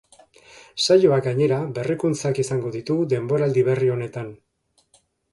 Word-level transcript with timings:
Saioak 0.85 1.25
gainera, 1.25 1.59
berrikuntzak 1.75 2.41
izango 2.43 2.71
ditu 2.77 2.95
denboraldi 3.11 3.65
berri 3.69 3.91
honetan. 3.97 4.33